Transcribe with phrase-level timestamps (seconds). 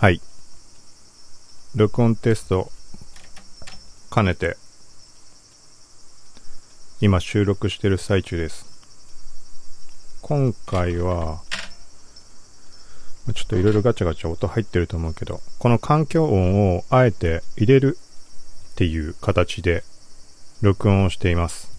[0.00, 0.20] はい。
[1.74, 2.70] 録音テスト
[4.14, 4.56] 兼ねて、
[7.00, 8.64] 今収録してる最中です。
[10.22, 11.40] 今回は、
[13.34, 17.98] ちょっといろいろガチャガチャ音入ってると思うけど、この環境音をあえて入れる
[18.74, 19.82] っていう形で
[20.62, 21.72] 録音をしています。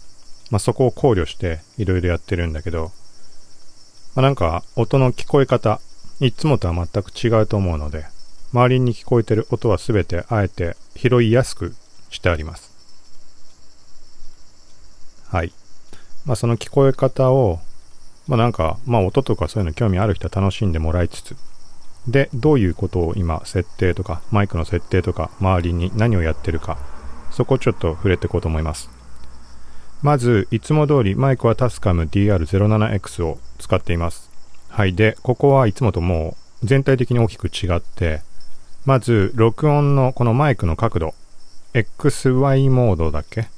[0.51, 2.91] まあ、そこを考慮していろいろやってるんだけど、
[4.13, 5.79] まあ、なんか音の聞こえ方、
[6.21, 8.05] いつもとは全く違うと思うので、
[8.51, 11.73] 周りに聞こえてる音はすべてあえて拾いやすく
[12.09, 12.71] してあります。
[15.27, 15.53] はい。
[16.25, 17.59] まあその聞こえ方を、
[18.27, 21.37] まあなんか、まあ音とかそういうの興味ある人は楽しんでもらいつつ、
[22.07, 26.77] で、どういうことを今設定とか、マイクの設定とか、周りに何をやってるか、
[27.31, 28.89] そこをちょっと触れていこうと思います。
[30.01, 34.28] まず、いつも通りマイクはタスカム DR07X を使っています。
[34.69, 34.93] はい。
[34.93, 38.21] で、ここはいつもともう全体的に大きく違って、
[38.85, 41.15] まず、録音のこのマイクの角度、
[41.73, 43.49] XY モードだっけ？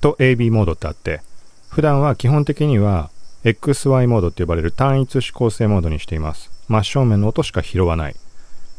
[0.00, 1.22] と AB モードってあって、
[1.68, 3.10] 普段は基本的には
[3.44, 6.50] XY モードって呼ばれる単一指向性モードにしています。
[6.68, 8.16] 真正面の音しか拾わない。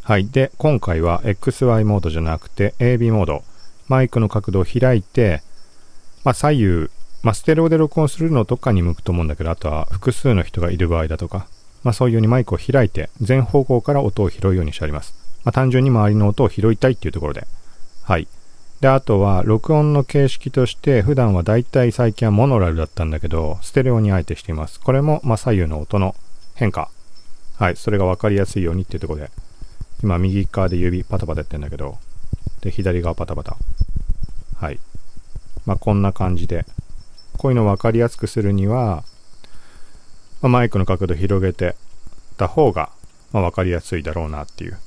[0.04, 0.28] はい。
[0.28, 3.44] で、今回は XY モードじゃなくて AB モード。
[3.88, 5.42] マイクの角度を開いて、
[6.24, 6.90] まあ左右、
[7.24, 11.48] まあステレオで録音するのとかに向くと思うんだけど、あとは複数の人がいる場合だとか、
[11.84, 15.14] まあそういうようにマイクを開いて全方向から音を拾うようにしてあります。
[15.44, 17.48] まあ単純に周りの音を拾いたいっていうところで。
[18.04, 18.28] はい。
[18.82, 24.80] で、あとは録音の形式として普段はだいたい最近はモノラルだったんだけど、ステレオにあえてしています。
[24.80, 26.16] これもま左右の音の
[26.56, 26.90] 変化。
[27.58, 27.76] はい。
[27.76, 29.32] それがわかりやすいようにっていうところで。
[30.04, 32.00] 今右側で指パタパタやってんだけど、
[32.62, 33.56] で、左側パタパタ。
[34.56, 34.80] はい。
[35.68, 36.66] まあこんな感じで。
[37.42, 39.04] こういうのをわかりやすくするには、
[40.44, 41.76] まあ、マイクの角度広げて
[42.38, 42.92] た方が、
[43.32, 44.78] まあ、分かりやすいだろうなっていう。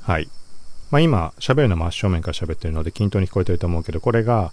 [0.00, 0.30] はい。
[0.90, 4.50] まあ、今、喋るの真正面から喋ってるので均等に聞こえてると思うけど、これが、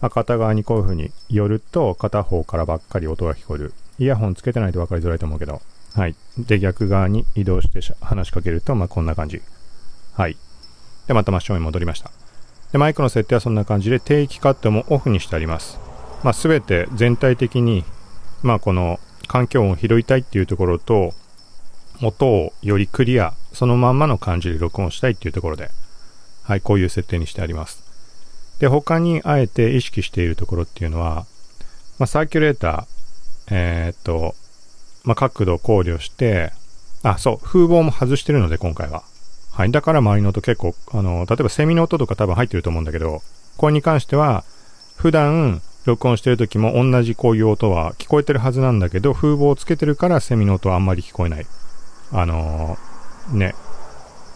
[0.00, 3.74] ま、片側にこういう風に寄ると、片方からばっかり音が聞こえる。
[3.98, 5.60] イヤホンつけてないと分かりづらいと思うけど。
[5.94, 6.16] はい。
[6.38, 9.42] で、逆側に移動して話しかけると、まあ、こんな感じ。
[10.14, 10.38] はい。
[11.08, 12.10] で、また真正面に戻りました。
[12.72, 15.89] で、マイクの設定はそんな感じで、定期カットもオフにしてあります。
[16.22, 17.84] まあ、すべて全体的に、
[18.42, 21.12] まあ、この環境音を拾いたいっていうところと、
[22.02, 25.70] 音をよりクリア、そのまんまの感じで録音したいっていうところで、
[26.44, 27.82] はい、こういう設定にしてあります。
[28.58, 31.26] で、他にあえて意識しているところっていうのは、
[31.98, 32.86] まあ、サーキュレーター、
[33.50, 34.34] えー、っと、
[35.04, 36.52] まあ、角度を考慮して、
[37.02, 39.02] あ、そう、風防も外してるので、今回は。
[39.52, 43.22] はい、だから周りの音結構、あの、例えばセミの音とか多分入ってると思うんだけど、
[43.56, 44.44] これに関しては、
[44.96, 51.46] 普段、録音してる時も同じこういう音は聞こえてるはずなんだけど、風防をつけてるからセミの音はあんまり聞こえない。
[52.12, 53.54] あのー、ね。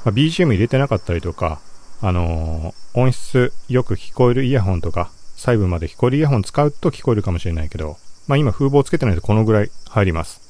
[0.05, 1.61] まあ、BGM 入れてなかったりとか、
[2.01, 10.41] あのー、音質よく聞こえるイヤホンとか、細部まで聞こえるイヤホン使うと聞こえるかもしれないけど、まあ今風防つけてないとこのぐらい入ります。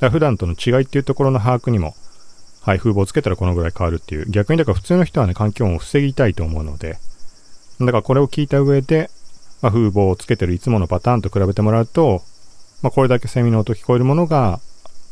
[0.00, 1.94] から普段との違いっていうところの把握にも、
[2.62, 4.26] はい、風防つけたらこのぐらい変わるっていう。
[4.28, 6.98] 逆にだから普通の人はね、環境音を防ぎたいと思うので、
[7.80, 9.10] だからこれを聞いた上で、
[9.62, 12.22] まあ、風防をつけてるいつものパターンと比べてもらうと、
[12.82, 14.60] まあ、これだけセミの音聞こえるものが、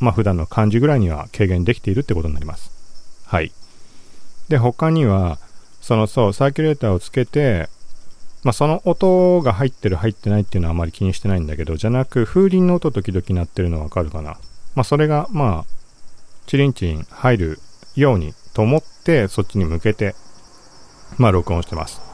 [0.01, 2.71] まあ、普段の感じぐらいには軽減できているってことになります。
[3.27, 3.53] はい。
[4.49, 5.39] で、他には、
[5.81, 7.69] そのそう、サーキュレーターをつけて、
[8.43, 14.39] まあ、その音が入ってる入ってないっていうのはあまり気にしてないんだけど、じゃなく、風鈴の音時々鳴ってるのわかるかな。
[14.75, 15.65] まあ、それが、まあ、
[16.47, 17.59] チリンチリン入る
[17.95, 20.17] ようにと思って、そっちに向けて、
[21.19, 22.10] まあ、録音してます。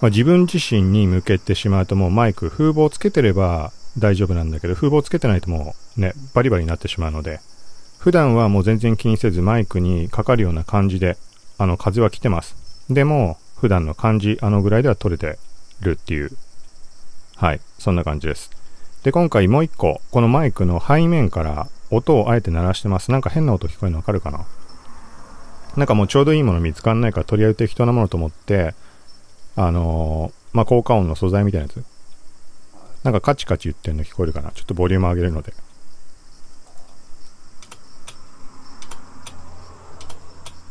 [0.00, 7.40] まあ、自分自身に向けてしまうともうマイク、風防つけてれば大丈夫なんだけど、風防つけてないともうね、バリバリになってしまうので、
[7.98, 11.18] 普段はもう全然気にせずマイクにかかるような感じで、
[11.58, 12.56] あの、風は来てます。
[12.88, 15.38] でも、普段の感じ、あのぐらいでは取れて
[15.82, 16.30] るっていう。
[17.36, 18.50] はい、そんな感じです。
[19.02, 23.10] で、今回もう一個、このマイクの背面から音をあえて鳴らしてます。
[23.10, 24.46] なんか変な音聞こえるのわかるかな？
[25.76, 28.74] なんかもうちょうどいいもの見つかんないから、とりあえず適当なものと思って、
[29.56, 31.84] あのー、まあ、効果音の素材みたいなやつ。
[33.04, 34.50] なんかカチカチ言ってんの聞こえるかな？
[34.50, 35.54] ちょっとボリューム上げるので。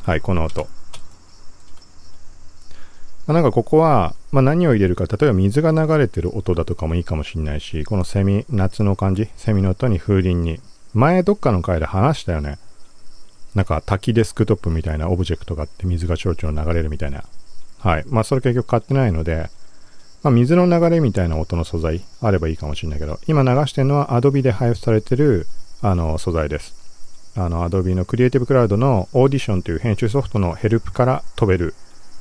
[0.04, 0.62] はい、この音。
[0.62, 0.68] ま
[3.28, 10.60] あ、なんかここは、まあ、何を入れるか、例えば水が流れてる音だとかもいいかもしれないし、このセミ、夏の感じ、セミの音に風鈴に。
[10.96, 12.58] 前どっかの回で話したよね。
[13.54, 17.24] なんか滝デスクトップみたいなオブジェクトがあって水がちょろちょろ流れるみたいな。
[17.80, 18.06] はい。
[18.08, 19.50] まあ、それ結局買ってないので、
[20.22, 25.48] まあ、水の流れみたいな音の素材あればいいかもしれないけど、今流してるのは Adobe で配布されてる、
[25.82, 26.76] あの、素材です。
[27.36, 31.74] あの、Adobe の Creative Cloud の Audition という編集ソフトのヘルプから飛べる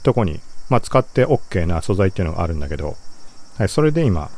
[0.05, 2.96] とこに、まあ、使って OK な素材っていうのがあるんだけど、
[3.56, 4.31] はい、それで今、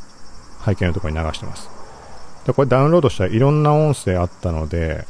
[0.65, 1.69] 背景のところに流してます。
[2.45, 5.05] で、これダウンロードしたらいろんな音声あったので、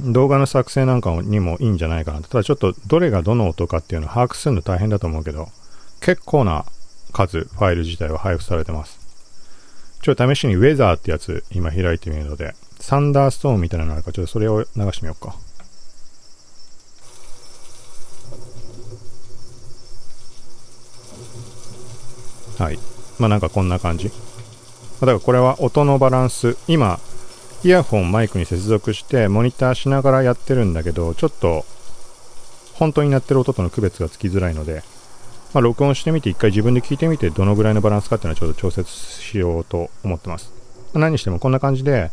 [0.00, 5.48] 動画の作成なんかにもいいんじゃないかなただちょっとどれがどの音かっていうのを把握するの大変だと思うけど、
[6.00, 6.64] 結構な
[7.12, 8.98] 数、ファイル自体は配布されてます。
[10.02, 15.34] ちょっと試しにウェザーってやつ今開いてみるので、サンダーストーンみたいなのがあるか、ちょっとそれを流してみようか。
[22.62, 22.78] はい。
[23.18, 24.08] まあなんかこんな感じ。
[24.08, 26.56] だからこれは音のバランス。
[26.66, 27.00] 今、
[27.64, 31.64] イヤホンマイクに接続してモニターしながらやってるんだけど、ちょっと
[32.74, 34.84] 本当になってる音との区別がつきづらいので、
[35.52, 40.52] まあ、録音してみて一回自分で聞いてみてどのぐらいのバランスかっていうのはちょっと調節しようと思ってます。
[40.94, 42.12] 何にしてもこんな感じで、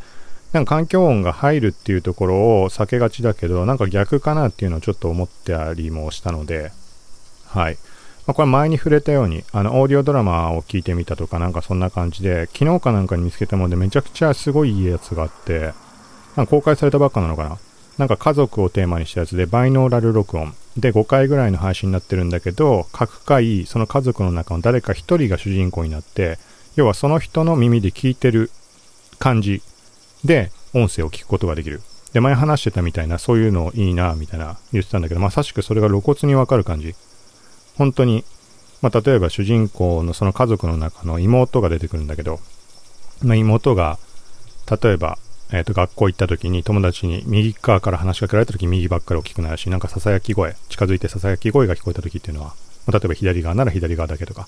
[0.51, 6.71] なんか環境音が入るっていうところを避けがちだけど、なんか逆かなっていうのをちょっと思ってありもしたので、
[7.45, 7.77] はい。
[8.27, 15.74] まあ、これ前に触れたように、あの、オーディオドラマを聞いてみたとかなんかそんな感じで、昨日かなんかに見つけたものでめちゃくちゃすごいいいやつがあって、
[16.36, 17.57] なんか公開されたばっかなのかな
[17.98, 20.54] なんか家族をテーマにしたやつで、バイノーラル録音。
[20.75, 26.38] で、5回ぐらいの配信になってるんだけど、各回、その家族の中の誰か1人が主人公になって、
[26.75, 28.51] 要はその人の耳で聞いてる
[29.18, 29.62] 感じ
[30.25, 31.81] で、音声を聞くことができる。
[32.12, 36.95] で、前話してたみたいな、そういうのいいな、みたいな言ってたんだけど、まさしくそれが露骨にわかる感じ。
[37.77, 38.24] 本当に、
[38.81, 42.39] まあ、例えば主人公のその家族の中の妹が出てくるんだけど、
[43.24, 43.98] まあ、妹が、
[44.81, 45.18] 例えば、
[45.51, 52.56] えっ、ー、と、学校行った時に友達に右側から話しかけられた時右ばっかり大きくなるし、なんか囁き声、近づいて囁き声が聞こえた時っていうのは、
[52.88, 54.48] ま例えば左側なら左側だけとか、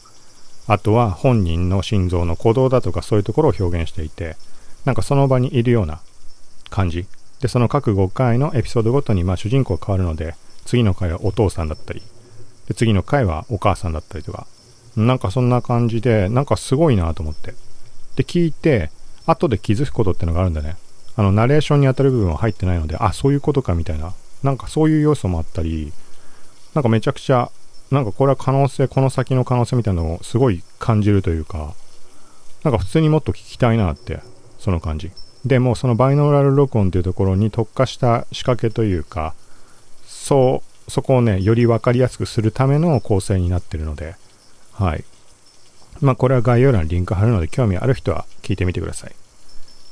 [0.68, 4.36] あとは本人の心臓の鼓動だとかそういうところを表現していて、
[4.86, 6.02] なんかその場にいるような
[6.70, 7.06] 感じ。
[7.42, 10.36] で、その各5回のエピソードごとに、まあ主人公が変わるので、
[10.66, 12.02] 次の回はお父さんだったり、
[12.68, 14.48] で、次の回はお母さんだったりとか、
[14.96, 17.54] なんかそんな感じで、なんかすごいなと思って。
[18.16, 18.90] で、聞いて、
[19.26, 20.76] 後で気づくことってのがあるんだね。
[21.16, 24.14] あの、ナレーションに当たる部分は入ってないので、あ、そういうことかみたいな。
[24.44, 25.92] なんかそういう要素もあったり、
[26.74, 27.52] なんかめちゃくちゃ、
[27.92, 31.74] なんかこれは可能性、この先の可能性みたいなのをすごい感じるというか、
[32.64, 34.20] なんか普通にもっと聞きたいなって、
[34.60, 35.12] その感じ。
[35.46, 39.34] でもそのバイノーラル録音っていうところに特化した仕掛けというか、
[40.06, 44.16] そう、そこをね、より分かりやすくするための構成になってるので、
[44.74, 45.04] はい。
[46.02, 49.16] まあこれは概要欄にリンク貼るので興味ある人は聞いてみてください。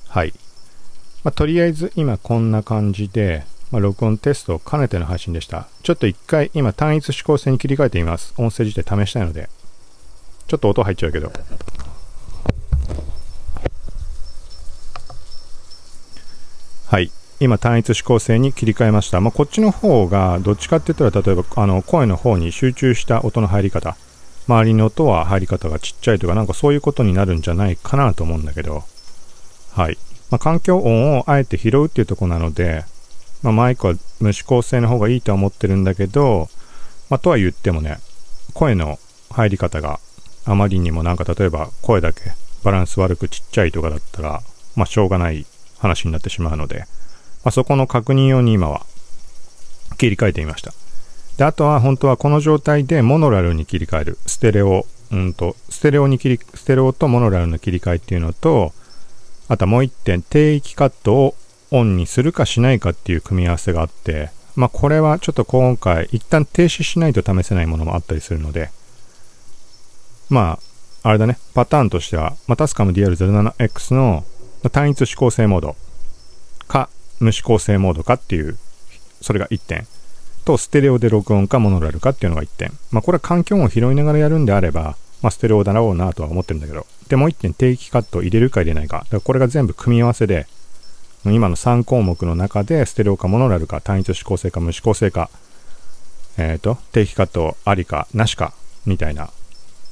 [0.07, 0.33] はい。
[1.23, 5.67] まあ、とりあえず今こんな感じで、まあ、録音テストを兼ねての配信でした。
[5.81, 8.33] ちょっと一回今単一指向性に切り替えてみます。
[8.37, 9.49] 音声自体試したいので。
[10.47, 11.33] ちょっと音入っちゃうけど。
[16.85, 17.11] はい。
[17.39, 19.19] 今単一指向性に切り替えました。
[19.19, 23.97] まあ、こっちの方がどっちかって言ったら例えばあの声の方に集中した音の入り方。
[24.47, 28.83] 周りの音は入り方がちっちゃいとかなんかそういうことになるんじゃないかなと思うんだけど。
[29.73, 29.97] はい。
[30.31, 32.85] まあ、環境音をあえて拾うっていうとこなので、
[33.43, 36.49] まあ、マイクは無指向性の方がいいとは思ってるんだけど、
[37.09, 37.99] まあ、とは言ってもね、
[38.53, 38.97] 声の
[39.31, 39.99] 入り方が
[40.45, 42.21] あまりにもなんか例えば声だけ
[42.63, 44.41] バランス悪くちっちゃいとかだったら、
[44.75, 45.45] まあ、しょうがない
[45.77, 46.85] 話になってしまうので、
[47.45, 48.85] まあ、そこの確認用に今は
[49.97, 50.73] 切り替えてみました。
[51.37, 54.17] で、あとは本当はこの状態でモノラルに切り替える。
[54.25, 58.73] ステレオ、うんと、ステレオに切り、ステレオとモノラルの切り替えっていうのと、
[59.47, 61.35] あともう一点、低域カットを
[61.71, 68.71] オンにするかしないかっていう組み合わせがあって、まあこれはちょっと今回一旦停止しないと試せないものもあったりするので、
[70.29, 70.57] ま
[71.03, 74.23] あ、あれだね、パターンとしては、まあ、タスカム DR07X の
[74.71, 75.75] 単一指向性モード
[76.67, 78.57] か無指向性モードかっていう、
[79.21, 79.87] それが1点。
[80.43, 82.71] と、ステレオで録音かモノラルかっていうのが1点。
[82.91, 86.85] まあこれは環境音を拾いながらやるんであれば、まあ、ステレオだろうなとは思ってるんだけど。
[87.07, 88.99] で、もう一点定期カットを入れるか入れないか。
[88.99, 90.45] だからこれが全部組み合わせで、
[91.25, 95.31] 今の3項目の中で、ステレオかモノラルか、単一指向性か無指向性か、
[96.37, 98.53] えっ、ー、と、定期カットありかなしか、
[98.85, 99.31] みたいな。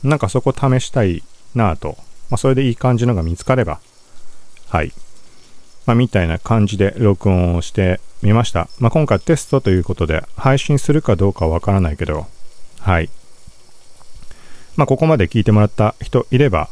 [0.03, 1.23] なんかそこ試したい
[1.55, 1.97] なぁと。
[2.29, 3.79] まあ、それでいい感じのが見つかれば、
[4.69, 4.91] はい。
[5.85, 8.69] まあ、みたいな感じで録音をしてみました。
[8.79, 12.25] まあ、今回テストということで、配信するかどうかはわからないけど、
[12.79, 13.09] はい。
[14.75, 16.69] まあ、ここまで聞いてもらった人いれば、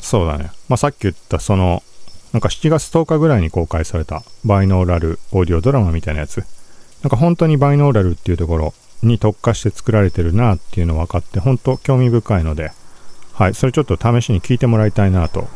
[0.00, 0.50] そうだね。
[0.68, 1.82] まあ、さっき言ったその、
[2.32, 6.44] なんか7月10日ぐらいに公開されたバイノーラルオーディオドラマみたいなやつ。
[7.02, 12.72] なんか本当にバイノーラルっていうところに特化して作られてるなっていうの分かって、本当興味深いので、
[13.32, 15.48] はい、それちょっと試しに聞いてもらいたいなと。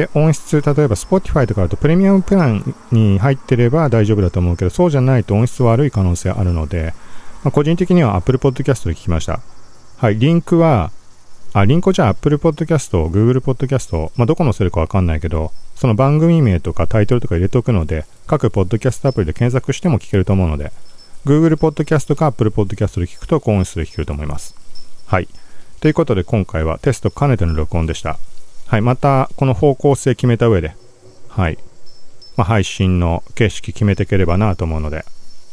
[0.00, 6.94] で、音質、例えば Spotify とかだとプレミアムプランに入ってれば大丈夫だと思うけど、そうじゃないと音質悪い可能性あるので、
[7.44, 9.40] まあ、個人的には Apple Podcast で聞きました。
[9.98, 10.90] はい、リンクは、
[11.52, 20.72] あ、リンクじゃあ Apple Podcast、Google Podcast、まあ、どこ載せるかわかんないけど、その番組名とかタイトルとか入れておくので、各ポッドキャストアプリで検索しても聞けると思うので、
[21.26, 24.54] Google Podcast か Apple Podcast で聞くと高音質で聞けると思います。
[25.04, 25.28] はい。
[25.80, 28.18] ということで今回はテスト兼ねての録音でした。
[28.70, 28.82] はい。
[28.82, 30.76] また、この方向性決めた上で、
[31.28, 31.58] はい。
[32.36, 35.04] まあ、配信の形式決めていければなと思うので、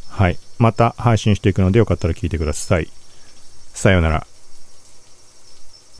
[0.07, 0.37] はい。
[0.59, 2.91] また配信していくのでよかったら聞いてください。
[3.73, 4.27] さようなら。